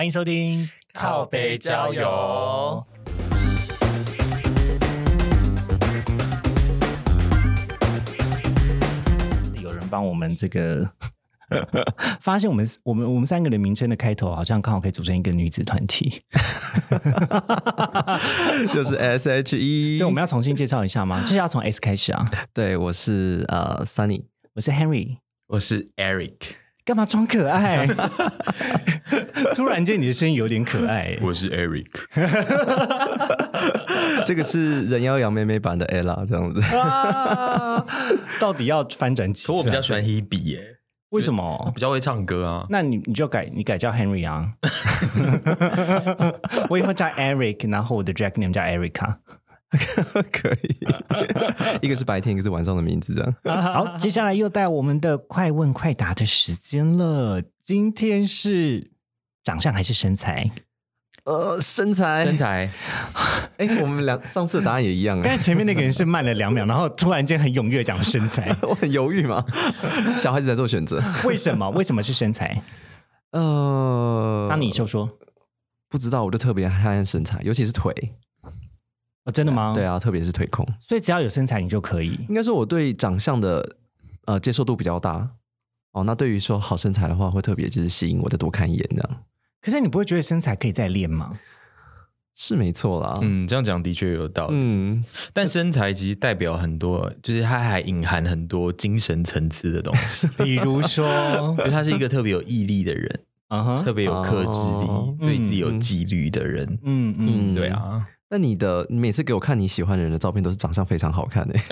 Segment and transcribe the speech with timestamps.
[0.00, 2.86] 欢迎收听靠北郊游。
[9.90, 10.88] 帮我们这个
[12.20, 16.22] 发现我们我们我们三个的名称的开头好像刚好可以组成一个女子团体。
[18.72, 19.98] 就是 S H E。
[19.98, 21.20] 对，我们要重新介绍一下吗？
[21.22, 22.24] 就是要从 S 开始啊。
[22.54, 24.22] 对，我是呃 Sunny，
[24.54, 25.16] 我是 Henry，
[25.48, 26.52] 我是 Eric，
[26.90, 27.86] 干嘛装可爱？
[29.54, 31.16] 突然间你的声音有点可爱。
[31.22, 31.86] 我是 Eric，
[34.26, 36.60] 这个是人妖杨妹妹版的 Ella 这样子。
[36.76, 37.86] 啊，
[38.40, 39.54] 到底要翻转几次啊？
[39.54, 40.60] 可我比较喜欢 Hebe 耶，
[41.10, 41.70] 为什么？
[41.72, 42.66] 比较会唱歌啊。
[42.68, 44.50] 那你你就改你改叫 Henry 啊，
[46.68, 49.14] 我以后叫 Eric，然后我的 Jack name 叫 Erica。
[50.32, 50.76] 可以，
[51.80, 53.34] 一个是白天，一个是晚上的名字，这样。
[53.62, 57.42] 好，接下来又到我们的快问快答的时间了。
[57.62, 58.90] 今天是
[59.44, 60.50] 长相还是身材？
[61.24, 62.68] 呃，身材，身，材，
[63.58, 69.44] 哎，我们俩上次的答案也一样哎，刚才前面那个人是慢了两秒，然后突然间很踊跃讲身材，我很犹豫嘛。
[70.16, 71.68] 小孩子在做选择，为什么？
[71.70, 72.62] 为什么是身材？
[73.32, 75.18] 呃，桑尼就说。
[75.88, 77.92] 不知道，我就特别看身材，尤其是腿。
[79.24, 79.72] 哦，真的吗？
[79.74, 79.84] 对。
[79.84, 80.66] 啊，特别是腿控。
[80.80, 82.18] 所以只要有身材，你就可以。
[82.28, 83.76] 应该说我对长相的
[84.26, 85.28] 呃接受度比较大。
[85.92, 89.22] 哦，那对于说好身材的话，会特别就是吸引我再多看一眼这样。
[89.60, 91.38] 可是你不会觉得身材可以再练吗？
[92.36, 93.18] 是没错啦。
[93.20, 94.54] 嗯，这样讲的确有道理。
[94.56, 100.26] 嗯，但身材其实代表很多，就是它还隐含很多精神层次的东西。
[100.42, 101.04] 比如说，
[101.58, 106.66] 因为他是一个特别有毅力的人，嗯哼，特别有克制力哦，对自己有纪律的人。
[106.84, 111.54] 嗯嗯，嗯对啊，那你的你每次给我看你喜欢的人的照片，都是长相非常好看的、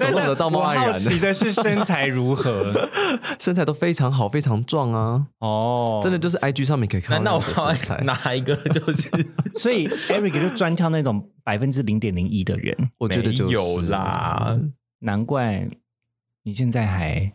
[0.00, 0.92] 怎么弄得道貌我岸然的？
[0.94, 2.88] 好奇的是身材如何
[3.38, 5.26] 身材都非常好，非常壮啊！
[5.40, 8.02] 哦，真的就是 IG 上面可以看难道到你的我身材。
[8.04, 9.10] 哪一个就是
[9.60, 14.58] 所以 Eric 就专挑那种百分之零点零一的人，我觉得就是有啦？
[15.00, 15.68] 难怪
[16.44, 17.30] 你现在还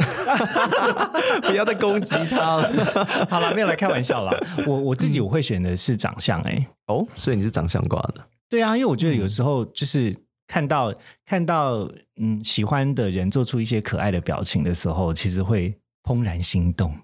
[1.42, 2.70] 不要再攻击他了。
[3.30, 4.36] 好了，没有来开玩笑啦。
[4.66, 10.16] 我我自己我会选的是长相、欸，哎，哦，所以你是长相挂的，对啊，因为我觉得有时候就是
[10.46, 10.94] 看到
[11.26, 11.88] 看到
[12.20, 15.74] 嗯喜欢的人做出一些可爱的表情的时候，其实会
[16.04, 16.94] 怦然心动。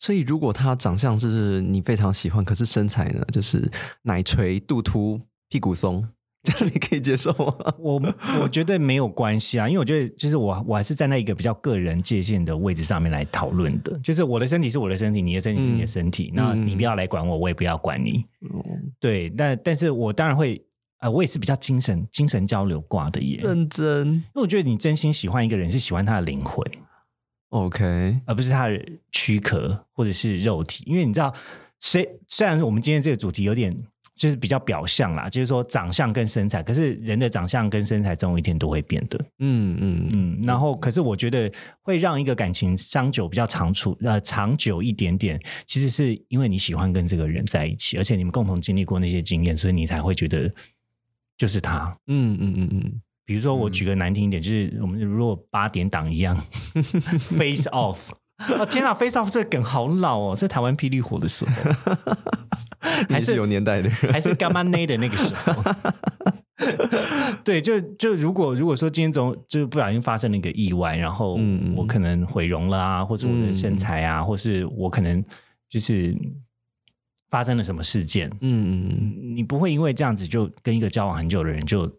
[0.00, 3.68] 所以如果他长相是你非常喜欢，可是身材呢，就是
[4.02, 6.08] 奶垂、肚凸、屁股松，
[6.42, 7.54] 这样你可以接受吗？
[7.78, 8.00] 我
[8.40, 18.24] 我觉得没有关系啊，因为我觉得就是我我还是站在一个比较个人界限的位置上面来讨论的，就是我的身体是我的身体，你的身体是你的身体，那你不要来管我，我也不要管你。
[19.00, 20.64] 对，但但是我当然会，
[21.00, 26.64] 呃，我也是比较精神精神交流挂的耶，认真因为我觉得你真心喜欢一个人，是喜欢他的灵魂
[27.50, 31.34] ，，OK，而不是他的躯壳或者是肉体，因为你知道，
[31.80, 33.76] 虽虽然我们今天这个主题有点。
[34.18, 39.16] 就是比较表象啦，就是说长相跟身材，可是人的长相跟身材总有一天都会变的。
[39.38, 50.52] 嗯嗯嗯，然后可是我觉得会让一个感情长久比较长处呃长久一点点，其实是因为你喜欢跟这个人在一起，而且你们共同经历过那些经验，所以你才会觉得
[51.36, 51.96] 就是他。
[52.08, 56.36] 嗯嗯嗯嗯，比如说我举个难听一点，就是我们如果八点档一样，
[56.74, 57.98] Face Off。
[58.56, 61.52] 哦天啊，Face Off 这个梗好老哦，是台湾霹雳火的时候，
[63.10, 65.62] 还是有年代的人， 还是干妈内的那个时候。
[67.44, 71.38] 对，就就如果如果说今天总就不小心发生了一个意外，然后
[71.76, 75.22] 我可能毁容了啊，或者我的身材啊，或是我可能
[75.70, 76.16] 就是
[77.30, 81.90] 发生了什么事件，嗯嗯嗯，你不会因为这样子就跟一个交往很久的人就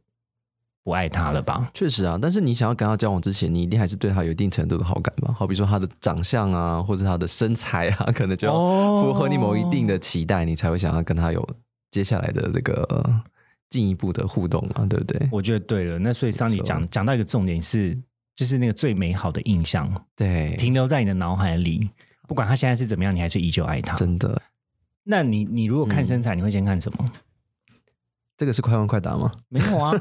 [0.90, 1.70] 不爱他了吧？
[1.72, 2.18] 确实啊。
[2.20, 5.32] 但是你想要跟他交往之前，你一定还是对他有一定程度的好感吧？
[5.38, 8.50] 好比说他的长相啊，或者他的身材啊， 可能就
[9.02, 11.48] 符合你某一定的期待，你才会想要跟他有
[11.92, 13.06] 接下来的这个
[13.70, 15.30] 进一步的互动啊，对不对？
[15.32, 17.96] 我觉得对了，那所以桑尼讲讲到一个重点是，
[18.36, 21.88] 就是那个最美好的印象对，停留在你的脑海里，
[22.28, 23.94] 不管他现在是怎么样，你还是依旧爱他。
[23.94, 24.42] 真的，
[25.04, 27.12] 那你你如果看身材，你会先看什么？
[28.40, 29.30] 这个是快问快答吗？
[29.50, 29.94] 没有啊，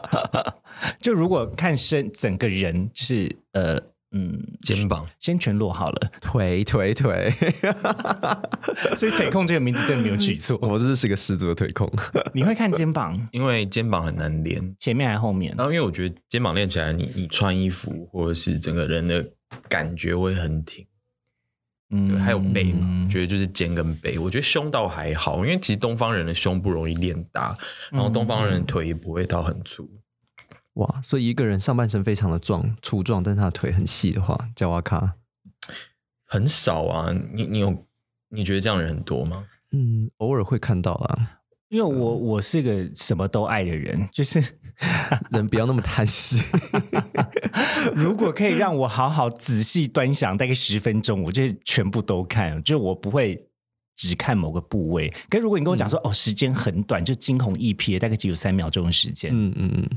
[0.98, 3.78] 就如果看身整个人，就是呃
[4.12, 7.30] 嗯，肩膀先全落好了，腿腿腿，
[8.96, 10.58] 所以腿控这个名字真的没有取错。
[10.66, 11.86] 我这是个十足的腿控。
[12.32, 15.66] 你会看肩膀因为肩膀很难练，前面还是后面然？
[15.66, 19.22] 后因为我觉得肩膀练起来，你你穿衣服或者是整个人的
[19.68, 20.86] 感觉会很挺。
[21.90, 24.18] 嗯，还有背嘛，觉得就是肩跟背。
[24.18, 27.56] 我觉得胸倒还好，因为其实东方人的胸不容易练大，
[27.90, 29.88] 然后东方人的腿也不会到很粗。
[30.74, 35.14] 哇，所以一个人上半身非常的壮粗壮，但是他的腿很细的话，叫阿卡。
[36.26, 37.86] 很少啊，你你有
[38.28, 39.44] 你觉得这样的人很多吗？
[39.72, 44.40] 嗯，偶尔会看到啦，因为我我是个什么都爱的人，就是
[45.32, 46.40] 人不要那么贪心。
[47.94, 53.42] 如果可以让我好好仔细端详大概十分钟，我就全部都看，就我不会
[53.96, 55.12] 只看某个部位。
[55.28, 59.88] 可如果你跟我讲说、哦，时间很短，就惊鸿一瞥，大概只有三秒钟的时间，嗯嗯嗯，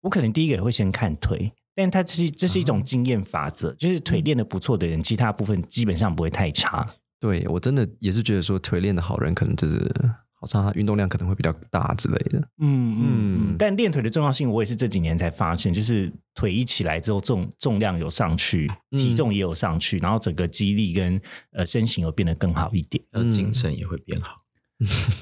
[0.00, 1.52] 我可能第一个也会先看腿。
[1.74, 6.86] 但它这是这是一种经验法则，就是腿练得不错的人，其他部分基本上不会太差。
[7.18, 9.90] 对我真的也是觉得说腿练的好人，可能就是
[10.42, 12.38] 好像他运动量可能会比较大之类的。
[12.58, 13.56] 嗯嗯。
[13.56, 21.20] 但练腿的重要性，我也是这几年才发现，就是腿一起来之后，重重量有上去，体重也有上去，然后整个肌力跟
[21.52, 24.36] 呃身形有变得更好一点，然后精神也会变好。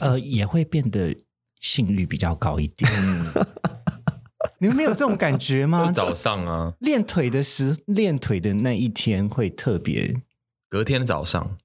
[0.01, 1.15] 呃，也会变得
[1.61, 2.91] 性欲比较高一点。
[4.59, 5.93] 你们没有这种感觉吗？
[5.93, 10.23] 早上啊，练腿的时，练腿的那一天会特别，
[10.71, 11.59] 隔天早上，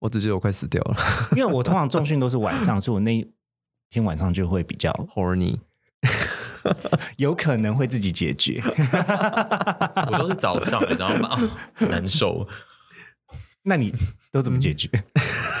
[0.00, 0.96] 我只觉得我快死掉了
[1.36, 3.28] 因为我通常重训都是晚上，所以我那一
[3.90, 5.58] 天晚上就会比较，horny。
[7.16, 8.62] 有可能会自己解决。
[8.64, 11.38] 我都是早上，你知道吗
[11.78, 12.46] 难受，
[13.68, 13.92] 那你
[14.32, 14.88] 都怎么解决？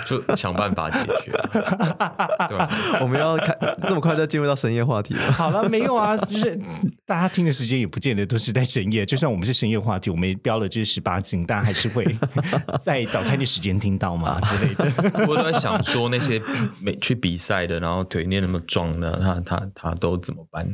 [0.06, 1.30] 就想办法解决。
[2.48, 2.68] 对吧？
[3.00, 5.20] 我们要看这么快就进入到深夜话题了。
[5.32, 6.58] 好了，没有啊，就是
[7.04, 9.04] 大家听的时间也不见得都是在深夜。
[9.04, 12.04] 就算我们是深夜话题，我们也标了就是十八禁，大家还是会
[12.82, 15.26] 在早餐的时间听到嘛之类的。
[15.26, 16.40] 我都在想说，那些
[16.80, 20.66] 没去比赛的，然后腿练那么壮的，他他他都怎么办？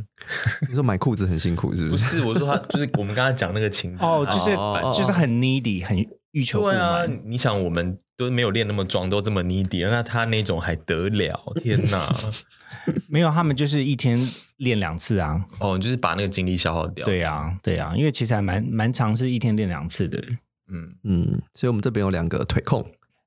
[0.69, 2.21] 你说买裤子很辛苦是不是？
[2.21, 5.97] 不是，我说他就是我们刚才讲那个情景哦，就是哦就是很 needy，很
[6.35, 11.53] 欲求不对啊满。，你想我们都没有练那么壮，都这么 needy，那他那种还得了？
[11.63, 12.13] 天哪！
[13.09, 14.29] 没有，他们就是一天
[14.59, 15.43] 练两次啊。
[15.61, 17.05] 哦，就是把那个精力消耗掉。
[17.07, 20.23] 对啊，对啊，因为其实还蛮蛮长，是一天练两次的。
[20.69, 22.85] 嗯，嗯，所以我们这边有两个腿控，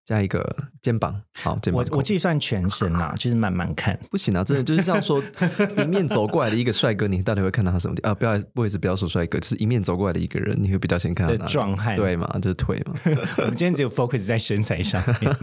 [0.08, 1.22] 加一个肩膀。
[1.36, 4.00] 好，肩膀我我计算全身啦， 就是慢慢看。
[4.10, 5.22] 不行啊，真的就是这样说，
[5.78, 8.02] 迎面走过来的一个帅哥，你到底会看到他什么地？
[8.08, 12.96] 啊，不要，不好意思，不要说帅哥，就是迎面走过来的一个人，你会比较先看到的哪里壮汉对嘛，就是腿嘛。
[13.40, 15.36] 我们今天只有 focus 在身材上面。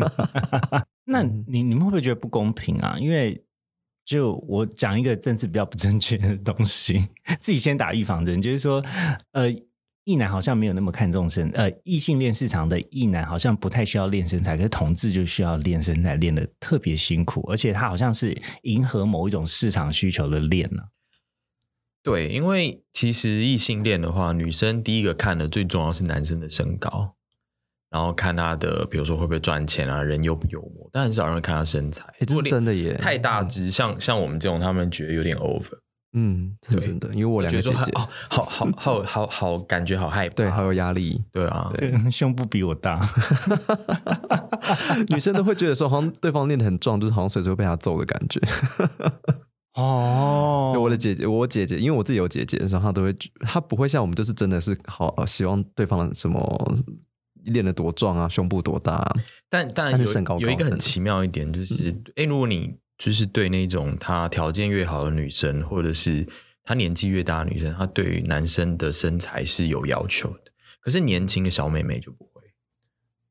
[1.04, 2.96] 那你你们会不会觉得不公平啊？
[2.98, 3.38] 因为
[4.06, 7.06] 就我讲一个政治比较不正确的东西，
[7.38, 8.82] 自己先打预防针，就是说，
[9.32, 9.50] 呃，
[10.04, 20.82] 异男好像没有那么看重身，呃，异性恋市场的异男好像不太需要练身材，可是同志就需要练身材，练的特别辛苦，而且他好像是迎合某一种市场需求的练呢、
[22.02, 27.14] 对，因为其实异性恋的话，女生第一个看的最重要是男生的身高，
[27.88, 32.04] 然后看他的，比如说会不会赚钱啊，人幽不幽默，但很少人会看他身材。
[32.20, 35.78] 是真的耶，太大只，像像我们这种，他们觉得有点 over。
[36.16, 40.34] 嗯，这是真的，因为我两个姐姐，哦，好好好好好，感觉好害怕。
[40.36, 41.20] 对，好有压力。
[41.32, 43.00] 对啊，对 胸部比我大，
[45.10, 48.40] 女生都会觉得说，好像对方练得很壮，就是好像随时会被他揍的感觉。
[49.74, 56.78] 哦我的姐姐，我姐姐，因为我自己有姐姐，然后她都会，她不会像我们，就是真的是好希望对方什么
[57.46, 59.16] 练得多壮啊，胸部多大、啊。
[59.50, 66.26] 但但有但是身高高有一个很奇妙一点，就是哎、诶如果你就是对那种她条件越好的女生，或者是
[66.62, 72.30] 她年纪越大的女生，她对于男生的身材是有要求的，可是年轻的小妹妹就不会。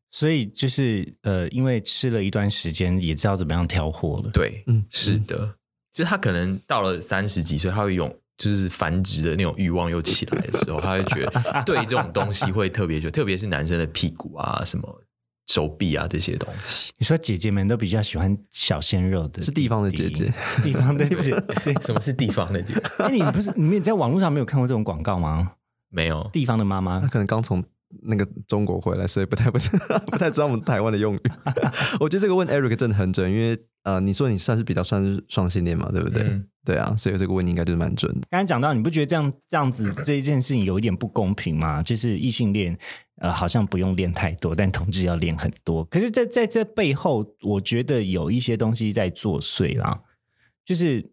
[0.09, 4.29] 所以就是呃，因为吃了一段时间，也知道怎么样挑货了。
[4.31, 5.55] 对，嗯是的，
[5.91, 15.03] 就她可能到了三十几岁，她会用就是繁殖的那种欲望又起来的时候，她会觉得 对这种东西会特别就特别是男生的屁股啊、什么
[15.47, 16.91] 手臂啊这些东西。
[16.97, 20.31] 你说姐姐们都比较喜欢小鲜肉的， 是地方的姐姐，
[20.63, 21.43] 地方的姐姐。
[21.81, 22.73] 什么是地方的姐？
[22.99, 25.53] 哎，你不是你们在网络上没有看过这种广告吗？
[25.89, 27.63] 没有，地方的妈妈她，可能刚从
[28.01, 31.21] 那个中国回来，所以不太不太 不太知道我们台湾的用语。
[31.99, 36.23] 我觉得这个问 Eric 真的很准，因为呃，你说你算是比较算是双性恋嘛，对不对？
[36.23, 38.21] 嗯对啊，所以这个问题应该就是蛮准的。
[38.29, 41.83] 刚才讲到，你不觉得这样这样子这一件事情有一点不公平吗？
[41.83, 42.73] 就是异性恋，
[43.17, 45.83] 呃，好像不用练太多，但同志要练很多。
[45.83, 49.99] 可是在，在这背后，我觉得有一些东西在作祟啦。
[50.65, 51.05] 就是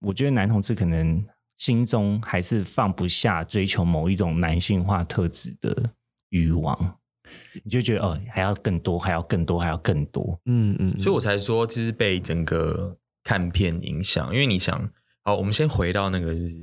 [0.00, 1.26] 我觉得男同志可能
[1.58, 5.90] 心中还是放不下追求某一种男性化特质的
[6.34, 6.76] 欲望，
[7.62, 10.36] 你就觉得哦，还要更多，还要更多，还要更多。
[10.46, 14.32] 嗯嗯，所以我才说，其实被整个看片影响。
[14.32, 14.90] 因为你想，
[15.22, 16.56] 好，我们先回到那个就是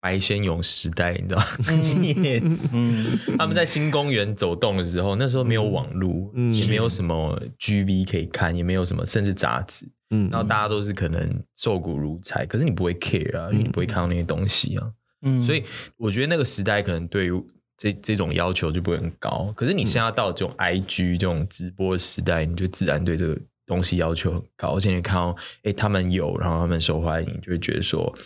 [0.00, 1.46] 白先勇时代，你知道吗？
[2.74, 6.52] 嗯，他们在新公园走动的时候，那时候没有网络，嗯。
[6.52, 14.90] 也没有什么 GV 可以看，也没有什么甚至杂志，嗯，然后大家都是可能瘦骨如柴，可是你不会 care 啊，因为你不会看到那些东西啊。
[15.22, 15.40] 嗯。
[15.44, 15.62] 所以
[15.96, 17.44] 我觉得那个时代可能对于
[17.82, 19.52] 这这种要求就不会很高。
[19.56, 23.36] 可是你现在到这种 IG 这种直播的时代，你就自然对这个
[23.66, 25.34] 东西要求很高，而且你看到
[25.64, 28.16] 哎他们有，然后他们受欢迎，就会觉得说，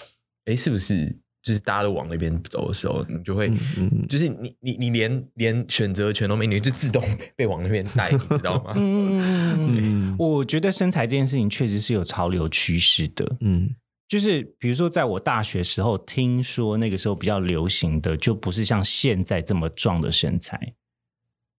[0.45, 1.11] 哎是不是
[1.43, 3.49] 就是大家都往那边走的时候，你就会。
[3.49, 7.03] 嗯嗯就是你你你连连选择权都没，你就自动
[7.35, 8.75] 被往那边带，你知道吗？
[8.77, 13.37] 嗯，嗯 我觉得身材这件事情确实是有潮流趋势的。
[13.41, 13.71] 嗯
[14.09, 20.75] 就是比如说，在我大学时候，听说那个时候比较流行的，就不是像现在这么壮的身材。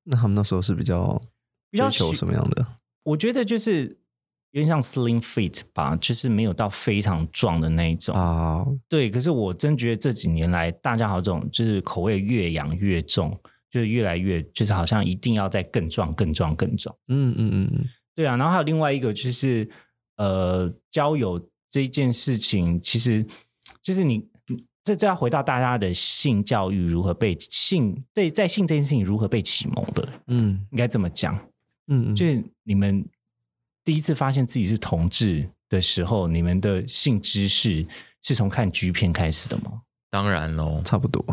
[0.04, 1.22] 那他们那时候是比较
[1.70, 2.66] 比较追求什么样的？
[3.04, 4.00] 我觉得就是
[4.52, 8.16] 有点像 slim fit 吧，就是没有到非常壮的那一种。
[8.16, 13.38] 啊，对，可是我真觉得这几年来，大家好像这种就是口味越养越重，
[13.70, 16.96] 就是越来越就是好像一定要再更壮、更壮、更壮。
[17.10, 17.86] 嗯嗯嗯嗯
[18.16, 19.70] 对啊，然后还有另外一个就是
[20.16, 21.38] 呃，交友
[21.70, 23.26] 这一件事情，其实
[23.82, 24.28] 就是你
[24.84, 31.38] 这这要回到大家的性教育如何被性对在性这件事情如何被启蒙的，嗯应该这么讲，
[31.88, 33.06] 嗯，就是你们
[33.84, 37.86] 第一次发现自己是同志的时候，你们的性知识
[38.22, 39.82] 是从看 G 片开始的吗？
[40.10, 41.24] 当然喽，差不多。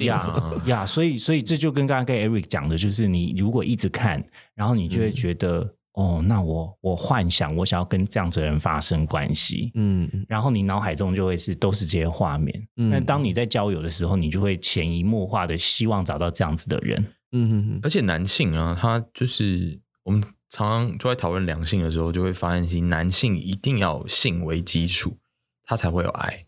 [0.00, 12.68] 呀啊呀，所以所以这就跟刚刚跟 Eric 讲的，就是你如果一直看，然后你就会嗯觉得，哦，那我我幻想我想要跟这样子的人发生关系，嗯然后你脑海中就会是都是这些画面。
[12.76, 17.00] 嗯那当你在交友的时候，你就会潜移默化的希望找到这样子的人。
[17.32, 25.16] 嗯嗯而且男性啊，他就是我们常常就在讨论两性的时候，就会发现，其实男性一定要有性为基础，
[25.64, 26.44] 他才会有爱。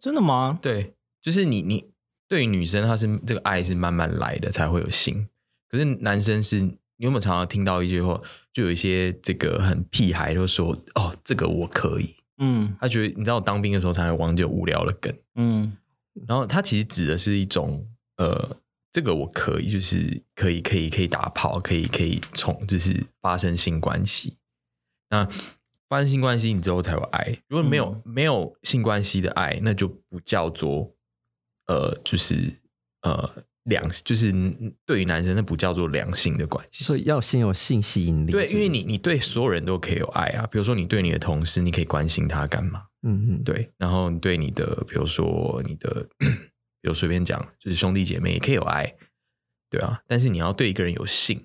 [0.00, 0.58] 真的吗？
[0.62, 1.84] 对，就是你你
[2.28, 5.26] 对于女生，她是这个爱是慢慢来的，才会有性。
[5.68, 8.20] 可是男生是，你有没有常常听到一句话，
[8.52, 12.14] 就有一些这个很屁孩就说：“哦，这个我可以。
[12.38, 15.14] 嗯”他觉得你知道，我当兵的时候才会忘记无聊的梗。
[15.36, 15.76] 嗯
[16.28, 17.86] 然后他其实指的是一种
[18.18, 18.56] 呃，
[18.92, 24.36] 这个我可以，就是可以可以可以打炮，可以可以从就是发生性关系。
[25.08, 25.26] 那
[25.88, 27.38] 发生性关系，你之后才有爱。
[27.48, 30.94] 如果没有、没有性关系的爱，那就不叫做
[31.66, 32.60] 呃，就是
[33.00, 34.32] 呃良，就是
[34.84, 36.84] 对于男生那不叫做良性的关系。
[36.84, 38.32] 所以要先有性吸引力。
[38.32, 42.84] 对，因为你你对所有人都可以有爱啊，比如说你对你的同事，你可以关心他干嘛？
[43.02, 48.94] 嗯嗯对，然后你对你的，比如说你的， 比如随便讲，就是兄弟姐妹也可以有爱，
[49.70, 51.44] 对啊，但是你要对一个人有性，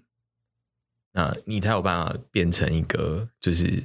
[1.14, 3.84] 那你才有办法变成一个，就是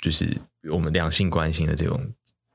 [0.00, 0.36] 就是
[0.70, 2.12] 我们两性关系的这种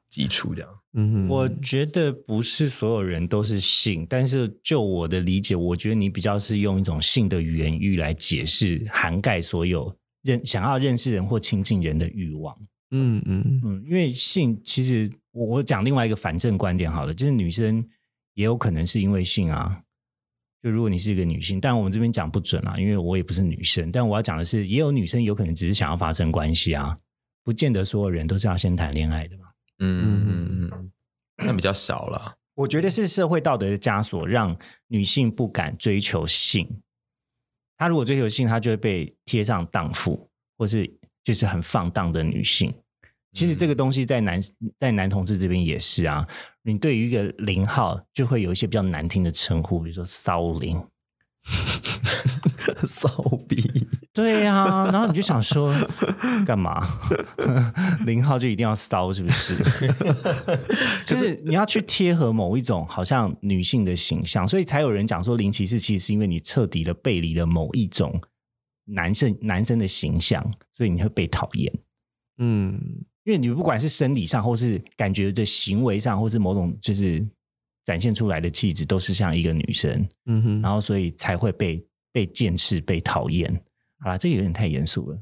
[0.10, 0.81] 基础，这样。
[1.30, 12.54] 我觉得不是所有人都是性，但是就我的理解，我觉得你比较是用一种性的原欲来解释，涵盖所有认想要认识人或亲近人的欲望。
[12.92, 17.82] 嗯嗯嗯，因为性其实我我讲另外一个反正观点好了，就是女生
[18.34, 19.82] 也有可能是因为性啊。
[20.62, 23.90] 就如果你是一个女性，但我们这边讲不准啊，因为我也不是女生。
[23.92, 26.96] 但我要讲的是，也有女生有可能只是想要发生关系啊，
[27.44, 29.46] 不见得所有人都是要先谈恋爱的嘛。
[29.82, 30.92] 嗯嗯嗯，
[31.38, 32.38] 那比较少了。
[32.54, 34.56] 我觉得是社会道德的枷锁，让
[34.88, 36.82] 女性不敢追求性。
[37.78, 40.90] 她如果追求性，她就会被贴上荡妇，或是
[41.24, 42.74] 就是很放荡的女性。
[43.32, 44.40] 其实这个东西在男
[44.78, 46.28] 在男同志这边也是啊。
[46.64, 50.80] 你对于一个零号，就会有一些比较难听的称呼，比如说骚灵。
[52.86, 53.10] 骚
[53.48, 53.88] 逼。
[54.14, 55.74] 对呀、然后你就想说，
[56.46, 56.86] 干嘛？
[58.06, 59.56] 零号就一定要骚，是不是？
[61.06, 68.22] 就是你要去贴合某一种好像女性的形象，所以才有人讲说零骑士其实是因为你彻底的背离了某一种
[68.86, 70.44] 男生男生的形象，
[70.76, 71.74] 所以你会被讨厌。
[72.40, 72.80] 嗯
[73.24, 77.26] 因为你不管是生理上，或是感觉的行为上，或是某种就是
[77.86, 83.62] 展现出来的气质，都是像一个女生，嗯哼，然后所以才会被被见识、被讨厌。
[84.04, 85.22] 好啦，这个有点太严肃了。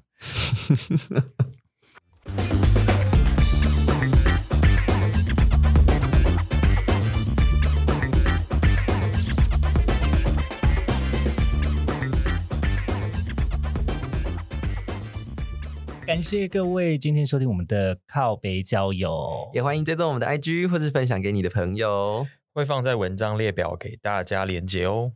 [16.06, 19.50] 感谢各位今天收听我们的靠北交友。
[19.54, 22.26] 也欢迎追踪我们的 IG 或是分享给你的朋友。
[22.54, 25.12] 会放在文章列表给大家连接哦。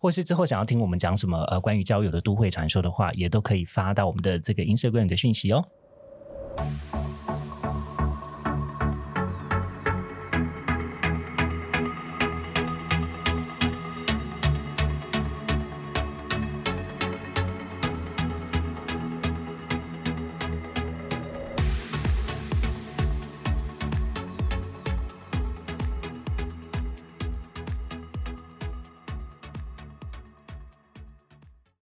[0.00, 5.64] 或是之后想要听我们讲什么呃关于交友的都会传说的话，也都可以发到我们的这个 Instagram 的讯息哦。